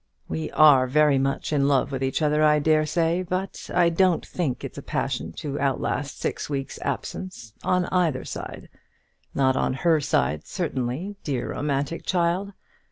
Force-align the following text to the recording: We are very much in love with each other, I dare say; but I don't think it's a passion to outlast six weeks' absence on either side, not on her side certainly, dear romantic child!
We 0.27 0.49
are 0.53 0.87
very 0.87 1.19
much 1.19 1.53
in 1.53 1.67
love 1.67 1.91
with 1.91 2.01
each 2.01 2.23
other, 2.23 2.43
I 2.43 2.57
dare 2.57 2.87
say; 2.87 3.21
but 3.21 3.69
I 3.71 3.89
don't 3.91 4.25
think 4.25 4.63
it's 4.63 4.79
a 4.79 4.81
passion 4.81 5.31
to 5.33 5.59
outlast 5.59 6.19
six 6.19 6.49
weeks' 6.49 6.79
absence 6.81 7.53
on 7.63 7.85
either 7.91 8.25
side, 8.25 8.67
not 9.35 9.55
on 9.55 9.75
her 9.85 10.01
side 10.01 10.47
certainly, 10.47 11.17
dear 11.23 11.51
romantic 11.51 12.03
child! 12.03 12.53